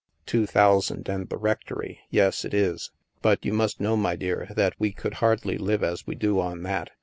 "Two 0.25 0.47
thousand 0.47 1.07
and 1.07 1.29
the 1.29 1.37
rectory; 1.37 1.99
yes, 2.09 2.43
it 2.43 2.55
is. 2.55 2.89
But 3.21 3.45
you 3.45 3.53
must 3.53 3.79
know, 3.79 3.95
my 3.95 4.15
dear, 4.15 4.47
that 4.55 4.73
we 4.79 4.91
could 4.91 5.13
hardly 5.21 5.59
live 5.59 5.83
as 5.83 6.07
we 6.07 6.15
do 6.15 6.39
on 6.39 6.63
that. 6.63 6.89